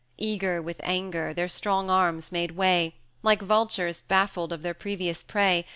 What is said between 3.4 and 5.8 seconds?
vultures baffled of their previous prey.